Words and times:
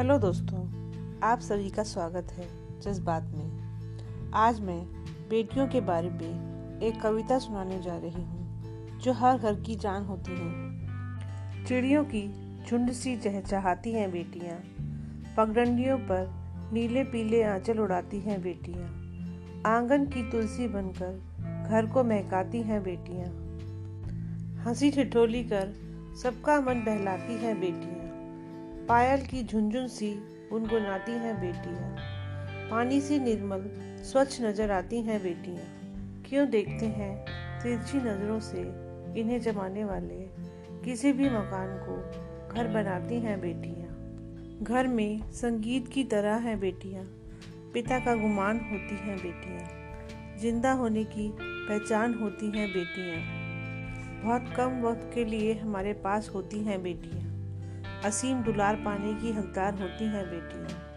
Hello 0.00 0.16
दोस्तों, 0.18 0.58
आप 1.20 1.40
सभी 1.40 1.70
का 1.70 1.82
स्वागत 1.82 2.30
है 2.32 2.46
जज्बात 2.80 3.22
में। 3.22 4.30
आज 4.34 4.60
मैं 4.60 4.78
बेटियों 5.28 5.66
के 5.68 5.80
बारे 5.80 6.10
में 6.10 6.80
एक 6.82 7.00
कविता 7.00 7.38
सुनाने 7.38 7.80
जा 7.82 7.96
रही 7.96 8.22
हूँ, 8.22 8.98
जो 8.98 9.12
हर 9.12 9.38
घर 9.38 9.60
की 9.60 9.76
जान 9.76 10.04
होती 10.04 10.30
है। 10.30 11.64
चिड़ियों 11.64 12.04
की 12.04 12.22
झुंड 12.66 12.92
सी 12.92 13.16
चहचहाती 13.16 13.92
हैं 13.92 14.10
बेटियाँ, 14.12 14.56
पगडंडियों 15.36 15.98
पर 15.98 16.30
नीले 16.72 17.04
पीले 17.04 17.42
आंचल 17.42 17.78
उड़ाती 17.78 18.20
हैं 18.20 18.42
बेटियाँ, 18.42 18.88
आँगन 19.76 20.06
की 20.06 20.30
तुलसी 20.30 20.68
बनकर 20.68 21.68
घर 21.70 21.86
को 21.86 22.04
महकाती 22.04 22.62
हैं 22.62 22.82
बेटियाँ। 22.82 23.28
हँसी 24.64 24.90
ठिठोली 24.90 25.44
कर 25.44 25.74
सबका 26.22 26.60
मन 26.60 26.84
बहलाती 26.84 27.34
हैं 27.34 27.60
बेटियाँ। 27.60 27.99
पायल 28.90 29.20
की 29.20 29.42
झुंझुन 29.42 29.86
सी 29.88 30.08
गुनगुनाती 30.50 31.12
हैं 31.12 31.34
बेटियाँ। 31.40 31.90
पानी 32.70 33.00
सी 33.00 33.18
निर्मल, 33.18 33.60
स्वच्छ 34.02 34.40
नज़र 34.42 34.70
आती 34.70 35.02
हैं 35.02 35.22
बेटियाँ। 35.22 35.66
क्यों 36.28 36.48
देखते 36.50 36.86
हैं 36.86 37.12
तिरछी 37.62 37.98
नज़रों 37.98 38.40
से 38.40 38.60
इन्हें 39.20 39.40
जमाने 39.40 39.84
वाले 39.84 40.18
किसी 40.84 41.12
भी 41.12 41.30
मकान 41.30 41.76
को 41.78 41.96
घर 42.54 42.68
बनाती 42.68 43.20
हैं 43.20 43.40
बेटियाँ। 43.40 44.62
घर 44.62 44.86
में 44.86 45.32
संगीत 45.32 45.88
की 45.88 46.04
तरह 46.04 46.34
हैं 46.34 46.58
बेटियाँ। 46.60 47.04
पिता 47.74 47.98
का 47.98 48.14
गुमान 48.14 48.60
होती 48.60 48.96
हैं 48.96 49.16
बेटियाँ। 49.16 50.38
ज़िंदा 50.38 50.72
होने 50.72 51.04
की 51.04 51.32
पहचान 51.38 52.14
होती 52.14 52.58
हैं 52.58 52.68
बेटियाँ। 52.72 53.22
बहुत 54.24 54.54
कम 54.56 54.82
वक्त 54.82 55.10
के 55.14 55.24
लिए 55.24 55.54
हमारे 55.54 55.92
पास 55.92 56.30
होती 56.34 56.64
हैं 56.64 56.82
बेटियाँ। 56.82 57.29
असीम 58.04 58.42
दुलार 58.42 58.76
पाने 58.76 59.14
की 59.14 59.32
हकदार 59.32 59.74
होती 59.74 60.04
हैं 60.04 60.26
बेटियाँ। 60.26 60.90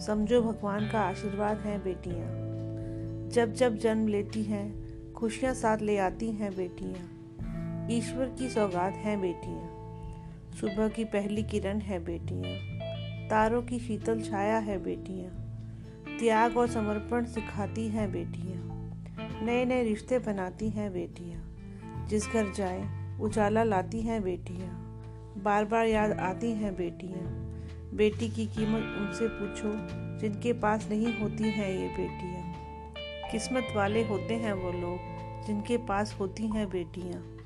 समझो 0.00 0.42
भगवान 0.42 0.90
का 0.90 1.00
आशीर्वाद 1.00 1.58
है 1.58 1.78
बेटियाँ। 1.84 2.26
जब 3.30 3.52
जब 3.52 3.76
जन्म 3.76 4.08
लेती 4.08 4.42
हैं, 4.42 4.86
खुशियाँ 5.12 5.54
साथ 5.54 5.78
ले 5.78 5.98
आती 5.98 6.32
हैं 6.32 6.56
बेटियाँ। 6.56 7.16
ईश्वर 7.90 8.26
की 8.38 8.48
सौगात 8.48 8.92
हैं 8.92 9.20
बेटियाँ। 9.20 9.76
सुबह 10.60 10.88
की 10.88 11.04
पहली 11.04 11.42
किरण 11.42 11.78
है 11.78 12.04
बेटियाँ। 12.04 12.78
तारों 13.28 13.62
की 13.62 13.78
शीतल 13.78 14.20
छाया 14.20 14.58
है 14.58 14.78
बेटियाँ। 14.78 15.30
त्याग 16.18 16.56
और 16.56 16.68
समर्पण 16.68 17.24
सिखाती 17.24 17.88
हैं 17.88 18.12
बेटियाँ। 18.12 18.90
नए 19.42 19.64
नए 19.64 19.82
रिश्ते 19.84 20.18
बनाती 20.18 20.70
हैं 20.70 20.92
बेटियाँ। 20.92 21.56
जिस 22.06 22.28
घर 22.28 22.52
जाए, 22.52 22.88
उजाला 23.20 23.64
लाती 23.64 24.00
हैं 24.00 24.22
बेटियाँ। 24.22 24.85
बार 25.44 25.64
बार 25.64 25.86
याद 25.86 26.12
आती 26.12 26.50
हैं 26.50 26.76
बेटियाँ। 26.76 27.24
बेटी 27.94 28.28
की 28.28 28.46
कीमत 28.46 28.96
उनसे 28.98 29.28
पूछो, 29.28 29.72
जिनके 30.18 30.52
पास 30.52 30.88
नहीं 30.90 31.18
होती 31.18 31.44
हैं 31.44 31.70
ये 31.70 31.88
बेटियाँ। 31.88 32.54
किस्मत 33.32 33.66
वाले 33.76 34.04
होते 34.04 34.34
हैं 34.34 34.52
वो 34.52 34.72
लोग, 34.72 34.98
जिनके 35.46 35.76
पास 35.76 36.16
होती 36.20 36.46
हैं 36.46 36.68
बेटियाँ। 36.70 37.36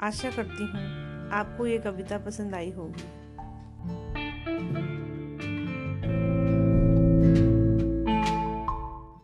आशा 0.00 0.30
करती 0.30 0.62
हूँ, 0.62 1.30
आपको 1.30 1.66
ये 1.66 1.78
कविता 1.78 2.18
पसंद 2.18 2.54
आई 2.54 2.70
होगी। 2.70 3.23